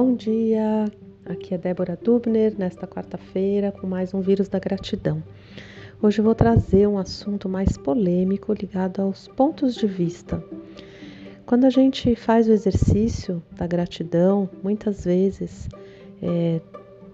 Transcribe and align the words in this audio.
Bom 0.00 0.14
dia, 0.14 0.84
aqui 1.24 1.54
é 1.54 1.58
Débora 1.58 1.98
Dubner, 2.00 2.54
nesta 2.56 2.86
quarta-feira, 2.86 3.72
com 3.72 3.84
mais 3.84 4.14
um 4.14 4.20
Vírus 4.20 4.48
da 4.48 4.60
Gratidão. 4.60 5.20
Hoje 6.00 6.22
vou 6.22 6.36
trazer 6.36 6.86
um 6.86 6.96
assunto 6.96 7.48
mais 7.48 7.76
polêmico 7.76 8.52
ligado 8.52 9.02
aos 9.02 9.26
pontos 9.26 9.74
de 9.74 9.88
vista. 9.88 10.40
Quando 11.44 11.64
a 11.64 11.70
gente 11.70 12.14
faz 12.14 12.46
o 12.46 12.52
exercício 12.52 13.42
da 13.50 13.66
gratidão, 13.66 14.48
muitas 14.62 15.04
vezes 15.04 15.68
é, 16.22 16.60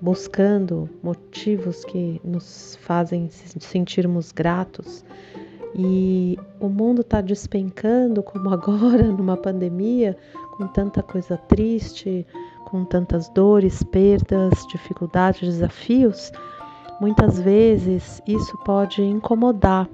buscando 0.00 0.90
motivos 1.00 1.84
que 1.84 2.20
nos 2.24 2.76
fazem 2.80 3.28
sentirmos 3.30 4.32
gratos, 4.32 5.04
e 5.74 6.36
o 6.60 6.68
mundo 6.68 7.02
está 7.02 7.20
despencando, 7.20 8.24
como 8.24 8.50
agora, 8.52 9.04
numa 9.04 9.36
pandemia, 9.36 10.16
com 10.56 10.66
tanta 10.66 11.00
coisa 11.00 11.36
triste, 11.36 12.26
com 12.72 12.86
tantas 12.86 13.28
dores, 13.28 13.82
perdas, 13.82 14.66
dificuldades, 14.66 15.42
desafios, 15.42 16.32
muitas 16.98 17.38
vezes 17.38 18.22
isso 18.26 18.56
pode 18.64 19.02
incomodar, 19.02 19.86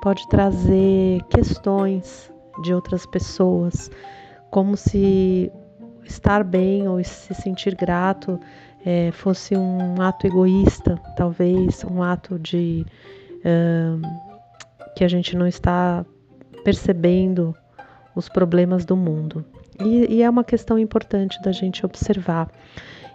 pode 0.00 0.26
trazer 0.26 1.22
questões 1.28 2.32
de 2.62 2.72
outras 2.72 3.04
pessoas, 3.04 3.90
como 4.50 4.78
se 4.78 5.52
estar 6.04 6.42
bem 6.42 6.88
ou 6.88 7.04
se 7.04 7.34
sentir 7.34 7.74
grato 7.74 8.40
é, 8.82 9.12
fosse 9.12 9.54
um 9.54 10.00
ato 10.00 10.26
egoísta, 10.26 10.98
talvez 11.18 11.84
um 11.84 12.02
ato 12.02 12.38
de 12.38 12.86
que 14.96 15.04
a 15.04 15.08
gente 15.08 15.36
não 15.36 15.46
está 15.46 16.04
percebendo 16.64 17.54
os 18.14 18.28
problemas 18.28 18.84
do 18.84 18.96
mundo. 18.96 19.44
E, 19.84 20.16
e, 20.16 20.22
é 20.22 20.30
uma 20.30 20.44
questão 20.44 20.78
importante 20.78 21.40
da 21.42 21.52
gente 21.52 21.84
observar. 21.84 22.50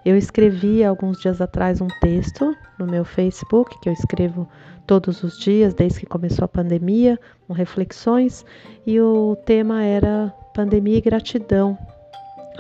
Eu 0.04 0.18
escrevi 0.18 0.84
alguns 0.84 1.20
dias 1.20 1.40
atrás 1.42 1.80
um 1.80 1.88
texto 2.00 2.56
no 2.80 2.88
meu 2.88 3.06
Facebook, 3.06 3.80
que 3.82 3.90
eu 3.90 3.94
escrevo 3.94 4.48
todos 4.88 5.24
os 5.24 5.38
dias, 5.38 5.74
desde 5.74 6.00
que 6.00 6.06
começou 6.06 6.46
a 6.46 6.48
pandemia, 6.48 7.20
com 7.48 7.54
reflexões, 7.54 8.46
e 8.86 9.00
o 9.00 9.38
tema 9.46 9.84
era 9.84 10.34
pandemia 10.54 10.98
e 10.98 11.02
gratidão, 11.02 11.78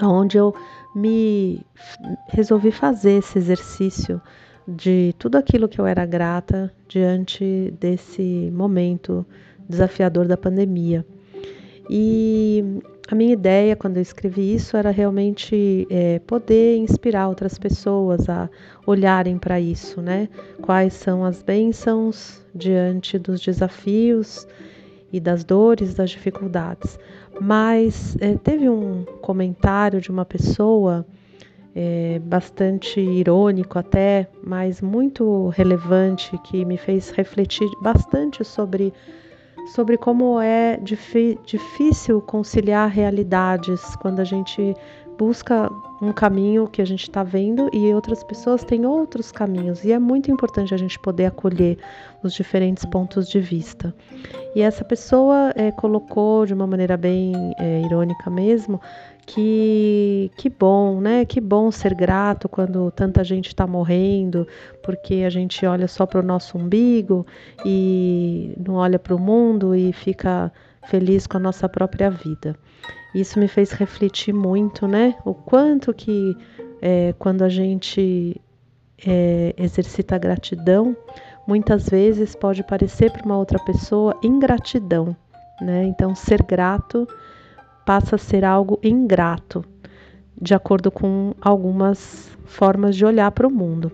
onde 0.01 0.37
eu 0.37 0.53
me 0.95 1.65
resolvi 2.29 2.71
fazer 2.71 3.19
esse 3.19 3.37
exercício 3.37 4.21
de 4.67 5.13
tudo 5.17 5.37
aquilo 5.37 5.67
que 5.67 5.79
eu 5.79 5.85
era 5.85 6.05
grata 6.05 6.71
diante 6.87 7.73
desse 7.79 8.51
momento 8.53 9.25
desafiador 9.67 10.27
da 10.27 10.37
pandemia. 10.37 11.05
E 11.89 12.81
a 13.11 13.15
minha 13.15 13.33
ideia 13.33 13.75
quando 13.75 13.97
eu 13.97 14.01
escrevi 14.01 14.55
isso 14.55 14.77
era 14.77 14.89
realmente 14.89 15.85
é, 15.89 16.19
poder 16.19 16.77
inspirar 16.77 17.27
outras 17.27 17.57
pessoas 17.57 18.29
a 18.29 18.49
olharem 18.87 19.37
para 19.37 19.59
isso, 19.59 20.01
né? 20.01 20.29
Quais 20.61 20.93
são 20.93 21.25
as 21.25 21.43
bênçãos 21.43 22.41
diante 22.55 23.19
dos 23.19 23.41
desafios 23.41 24.47
e 25.11 25.19
das 25.19 25.43
dores, 25.43 25.93
das 25.93 26.09
dificuldades. 26.09 26.97
Mas 27.37 28.15
é, 28.21 28.37
teve 28.37 28.69
um 28.69 29.03
comentário 29.21 29.99
de 29.99 30.09
uma 30.09 30.23
pessoa 30.23 31.05
é, 31.75 32.17
bastante 32.23 33.01
irônico 33.01 33.77
até, 33.77 34.25
mas 34.41 34.81
muito 34.81 35.49
relevante 35.49 36.37
que 36.45 36.63
me 36.63 36.77
fez 36.77 37.09
refletir 37.09 37.69
bastante 37.81 38.45
sobre 38.45 38.93
sobre 39.67 39.97
como 39.97 40.39
é 40.39 40.77
difícil 40.77 42.21
conciliar 42.21 42.89
realidades 42.89 43.95
quando 43.97 44.19
a 44.19 44.23
gente 44.23 44.75
busca 45.17 45.71
um 46.01 46.11
caminho 46.11 46.67
que 46.67 46.81
a 46.81 46.85
gente 46.85 47.03
está 47.03 47.21
vendo 47.21 47.69
e 47.71 47.93
outras 47.93 48.23
pessoas 48.23 48.63
têm 48.63 48.87
outros 48.87 49.31
caminhos. 49.31 49.83
E 49.83 49.91
é 49.91 49.99
muito 49.99 50.31
importante 50.31 50.73
a 50.73 50.77
gente 50.77 50.97
poder 50.97 51.27
acolher 51.27 51.77
os 52.23 52.33
diferentes 52.33 52.83
pontos 52.85 53.29
de 53.29 53.39
vista. 53.39 53.93
E 54.55 54.61
essa 54.61 54.83
pessoa 54.83 55.53
é, 55.55 55.71
colocou 55.71 56.45
de 56.45 56.55
uma 56.55 56.65
maneira 56.65 56.97
bem 56.97 57.33
é, 57.59 57.81
irônica 57.81 58.31
mesmo 58.31 58.81
que 59.25 60.31
que 60.35 60.49
bom, 60.49 60.99
né? 60.99 61.25
Que 61.25 61.39
bom 61.39 61.71
ser 61.71 61.93
grato 61.93 62.49
quando 62.49 62.91
tanta 62.91 63.23
gente 63.23 63.47
está 63.47 63.65
morrendo, 63.67 64.47
porque 64.83 65.23
a 65.25 65.29
gente 65.29 65.65
olha 65.65 65.87
só 65.87 66.05
para 66.05 66.19
o 66.19 66.23
nosso 66.23 66.57
umbigo 66.57 67.25
e 67.65 68.53
não 68.57 68.75
olha 68.75 68.99
para 68.99 69.15
o 69.15 69.19
mundo 69.19 69.75
e 69.75 69.93
fica 69.93 70.51
feliz 70.87 71.27
com 71.27 71.37
a 71.37 71.39
nossa 71.39 71.69
própria 71.69 72.09
vida. 72.09 72.55
Isso 73.13 73.39
me 73.39 73.47
fez 73.47 73.71
refletir 73.71 74.33
muito, 74.33 74.87
né? 74.87 75.15
O 75.25 75.33
quanto 75.33 75.93
que 75.93 76.35
é, 76.81 77.13
quando 77.19 77.43
a 77.43 77.49
gente 77.49 78.39
é, 79.05 79.53
exercita 79.57 80.15
a 80.15 80.19
gratidão, 80.19 80.95
muitas 81.45 81.89
vezes 81.89 82.35
pode 82.35 82.63
parecer 82.63 83.11
para 83.11 83.25
uma 83.25 83.37
outra 83.37 83.59
pessoa 83.59 84.17
ingratidão, 84.23 85.15
né? 85.61 85.83
Então, 85.85 86.15
ser 86.15 86.41
grato 86.43 87.07
passa 87.91 88.15
a 88.15 88.17
ser 88.17 88.45
algo 88.45 88.79
ingrato, 88.81 89.65
de 90.41 90.53
acordo 90.53 90.89
com 90.89 91.33
algumas 91.41 92.31
formas 92.45 92.95
de 92.95 93.03
olhar 93.03 93.29
para 93.31 93.45
o 93.45 93.51
mundo. 93.51 93.91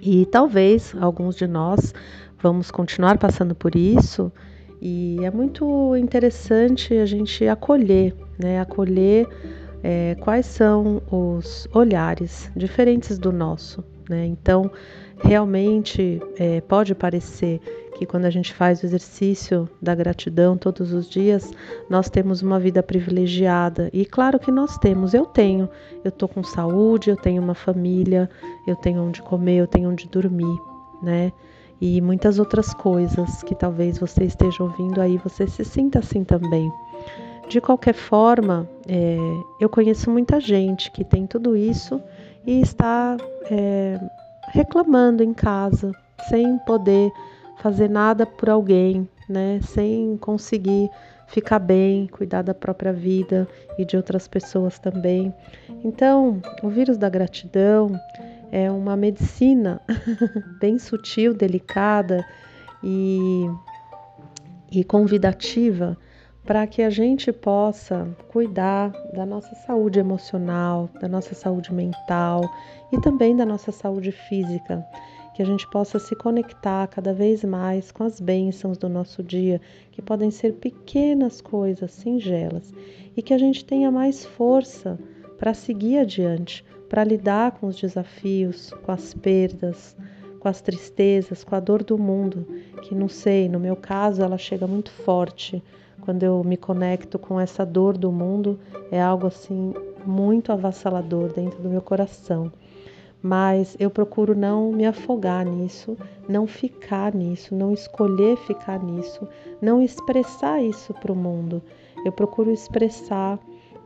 E 0.00 0.26
talvez 0.26 0.92
alguns 1.00 1.36
de 1.36 1.46
nós 1.46 1.94
vamos 2.40 2.72
continuar 2.72 3.18
passando 3.18 3.54
por 3.54 3.76
isso 3.76 4.32
e 4.80 5.18
é 5.22 5.30
muito 5.30 5.94
interessante 5.94 6.94
a 6.94 7.06
gente 7.06 7.46
acolher, 7.46 8.12
né? 8.36 8.58
Acolher 8.60 9.28
é, 9.84 10.16
quais 10.18 10.46
são 10.46 11.00
os 11.08 11.68
olhares 11.72 12.50
diferentes 12.56 13.20
do 13.20 13.30
nosso, 13.30 13.84
né? 14.10 14.26
Então, 14.26 14.68
realmente 15.22 16.20
é, 16.36 16.60
pode 16.60 16.92
parecer 16.92 17.60
que 18.02 18.06
quando 18.06 18.24
a 18.24 18.30
gente 18.30 18.52
faz 18.52 18.82
o 18.82 18.86
exercício 18.86 19.68
da 19.80 19.94
gratidão 19.94 20.56
todos 20.58 20.92
os 20.92 21.08
dias, 21.08 21.52
nós 21.88 22.10
temos 22.10 22.42
uma 22.42 22.58
vida 22.58 22.82
privilegiada. 22.82 23.88
E 23.92 24.04
claro 24.04 24.40
que 24.40 24.50
nós 24.50 24.76
temos, 24.76 25.14
eu 25.14 25.24
tenho. 25.24 25.68
Eu 26.02 26.10
tô 26.10 26.26
com 26.26 26.42
saúde, 26.42 27.10
eu 27.10 27.16
tenho 27.16 27.40
uma 27.40 27.54
família, 27.54 28.28
eu 28.66 28.74
tenho 28.74 29.04
onde 29.04 29.22
comer, 29.22 29.58
eu 29.58 29.68
tenho 29.68 29.88
onde 29.88 30.08
dormir, 30.08 30.58
né? 31.00 31.32
e 31.80 32.00
muitas 32.00 32.38
outras 32.38 32.72
coisas 32.72 33.42
que 33.42 33.56
talvez 33.56 33.98
você 33.98 34.22
esteja 34.22 34.62
ouvindo 34.62 35.00
aí, 35.00 35.16
você 35.18 35.48
se 35.48 35.64
sinta 35.64 35.98
assim 35.98 36.22
também. 36.22 36.70
De 37.48 37.60
qualquer 37.60 37.94
forma, 37.94 38.68
é, 38.88 39.16
eu 39.60 39.68
conheço 39.68 40.08
muita 40.08 40.38
gente 40.38 40.92
que 40.92 41.04
tem 41.04 41.26
tudo 41.26 41.56
isso 41.56 42.00
e 42.46 42.60
está 42.60 43.16
é, 43.50 43.98
reclamando 44.52 45.24
em 45.24 45.34
casa, 45.34 45.90
sem 46.28 46.56
poder 46.58 47.10
fazer 47.62 47.88
nada 47.88 48.26
por 48.26 48.50
alguém, 48.50 49.08
né? 49.28 49.60
Sem 49.62 50.16
conseguir 50.16 50.90
ficar 51.28 51.60
bem, 51.60 52.08
cuidar 52.08 52.42
da 52.42 52.52
própria 52.52 52.92
vida 52.92 53.48
e 53.78 53.84
de 53.84 53.96
outras 53.96 54.26
pessoas 54.26 54.78
também. 54.78 55.32
Então, 55.84 56.42
o 56.62 56.68
vírus 56.68 56.98
da 56.98 57.08
gratidão 57.08 57.98
é 58.50 58.70
uma 58.70 58.96
medicina 58.96 59.80
bem 60.60 60.78
sutil, 60.78 61.32
delicada 61.32 62.22
e, 62.82 63.46
e 64.70 64.84
convidativa 64.84 65.96
para 66.44 66.66
que 66.66 66.82
a 66.82 66.90
gente 66.90 67.32
possa 67.32 68.08
cuidar 68.28 68.90
da 69.14 69.24
nossa 69.24 69.54
saúde 69.54 70.00
emocional, 70.00 70.90
da 71.00 71.06
nossa 71.06 71.34
saúde 71.34 71.72
mental 71.72 72.42
e 72.92 73.00
também 73.00 73.36
da 73.36 73.46
nossa 73.46 73.70
saúde 73.70 74.10
física. 74.10 74.84
Que 75.34 75.42
a 75.42 75.46
gente 75.46 75.66
possa 75.68 75.98
se 75.98 76.14
conectar 76.14 76.86
cada 76.88 77.12
vez 77.12 77.42
mais 77.42 77.90
com 77.90 78.04
as 78.04 78.20
bênçãos 78.20 78.76
do 78.76 78.88
nosso 78.88 79.22
dia, 79.22 79.60
que 79.90 80.02
podem 80.02 80.30
ser 80.30 80.54
pequenas 80.54 81.40
coisas 81.40 81.90
singelas, 81.92 82.72
e 83.16 83.22
que 83.22 83.32
a 83.32 83.38
gente 83.38 83.64
tenha 83.64 83.90
mais 83.90 84.24
força 84.24 84.98
para 85.38 85.54
seguir 85.54 85.98
adiante, 85.98 86.64
para 86.88 87.04
lidar 87.04 87.52
com 87.52 87.66
os 87.66 87.76
desafios, 87.76 88.70
com 88.82 88.92
as 88.92 89.14
perdas, 89.14 89.96
com 90.38 90.48
as 90.48 90.60
tristezas, 90.60 91.44
com 91.44 91.54
a 91.54 91.60
dor 91.60 91.82
do 91.82 91.96
mundo, 91.96 92.46
que 92.82 92.94
não 92.94 93.08
sei, 93.08 93.48
no 93.48 93.60
meu 93.60 93.76
caso 93.76 94.22
ela 94.22 94.36
chega 94.36 94.66
muito 94.66 94.90
forte. 94.90 95.62
Quando 96.00 96.24
eu 96.24 96.42
me 96.44 96.56
conecto 96.56 97.18
com 97.18 97.38
essa 97.38 97.64
dor 97.64 97.96
do 97.96 98.10
mundo, 98.10 98.58
é 98.90 99.00
algo 99.00 99.28
assim 99.28 99.72
muito 100.04 100.50
avassalador 100.50 101.32
dentro 101.32 101.62
do 101.62 101.68
meu 101.68 101.80
coração. 101.80 102.52
Mas 103.22 103.76
eu 103.78 103.88
procuro 103.88 104.34
não 104.34 104.72
me 104.72 104.84
afogar 104.84 105.46
nisso, 105.46 105.96
não 106.28 106.46
ficar 106.46 107.14
nisso, 107.14 107.54
não 107.54 107.72
escolher 107.72 108.36
ficar 108.36 108.82
nisso, 108.82 109.28
não 109.60 109.80
expressar 109.80 110.62
isso 110.62 110.92
para 110.94 111.12
o 111.12 111.16
mundo. 111.16 111.62
Eu 112.04 112.10
procuro 112.10 112.50
expressar 112.50 113.38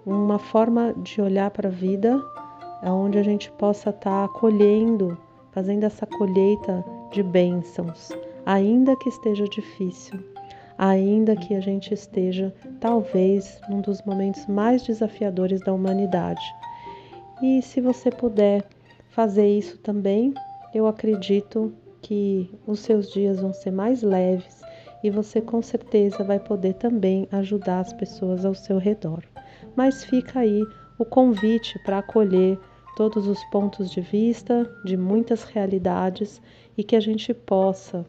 uma 0.06 0.38
forma 0.38 0.94
de 0.94 1.20
olhar 1.20 1.50
para 1.50 1.68
a 1.68 1.72
vida 1.72 2.22
onde 2.82 3.18
a 3.18 3.22
gente 3.22 3.50
possa 3.52 3.90
estar 3.90 4.28
tá 4.28 4.34
fazendo 5.50 5.84
essa 5.84 6.06
colheita 6.06 6.84
de 7.10 7.22
bênçãos, 7.22 8.10
ainda 8.44 8.94
que 8.96 9.08
esteja 9.08 9.44
difícil, 9.48 10.20
ainda 10.76 11.34
que 11.34 11.54
a 11.54 11.60
gente 11.60 11.94
esteja 11.94 12.54
talvez 12.78 13.58
num 13.68 13.80
dos 13.80 14.02
momentos 14.02 14.46
mais 14.46 14.82
desafiadores 14.82 15.60
da 15.60 15.72
humanidade. 15.72 16.44
E 17.42 17.62
se 17.62 17.80
você 17.80 18.10
puder 18.10 18.64
fazer 19.16 19.48
isso 19.48 19.78
também, 19.78 20.34
eu 20.74 20.86
acredito 20.86 21.72
que 22.02 22.50
os 22.66 22.80
seus 22.80 23.10
dias 23.10 23.40
vão 23.40 23.50
ser 23.50 23.70
mais 23.70 24.02
leves 24.02 24.60
e 25.02 25.08
você 25.08 25.40
com 25.40 25.62
certeza 25.62 26.22
vai 26.22 26.38
poder 26.38 26.74
também 26.74 27.26
ajudar 27.32 27.80
as 27.80 27.94
pessoas 27.94 28.44
ao 28.44 28.54
seu 28.54 28.76
redor. 28.76 29.24
Mas 29.74 30.04
fica 30.04 30.40
aí 30.40 30.62
o 30.98 31.04
convite 31.06 31.78
para 31.78 32.00
acolher 32.00 32.58
todos 32.94 33.26
os 33.26 33.42
pontos 33.44 33.90
de 33.90 34.02
vista 34.02 34.70
de 34.84 34.98
muitas 34.98 35.44
realidades 35.44 36.42
e 36.76 36.84
que 36.84 36.94
a 36.94 37.00
gente 37.00 37.32
possa 37.32 38.04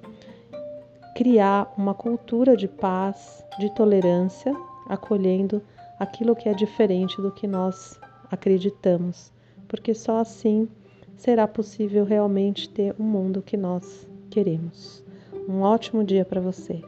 criar 1.16 1.74
uma 1.78 1.94
cultura 1.94 2.58
de 2.58 2.68
paz, 2.68 3.46
de 3.58 3.74
tolerância, 3.74 4.54
acolhendo 4.90 5.62
aquilo 5.98 6.36
que 6.36 6.50
é 6.50 6.54
diferente 6.54 7.22
do 7.22 7.32
que 7.32 7.48
nós 7.48 7.98
acreditamos, 8.30 9.32
porque 9.70 9.94
só 9.94 10.18
assim 10.18 10.68
será 11.18 11.48
possível 11.48 12.06
realmente 12.06 12.70
ter 12.70 12.96
o 12.98 13.04
um 13.04 13.06
mundo 13.06 13.42
que 13.42 13.58
nós 13.58 14.08
queremos. 14.30 15.04
Um 15.50 15.62
ótimo 15.62 16.04
dia 16.04 16.24
para 16.24 16.40
você. 16.40 16.82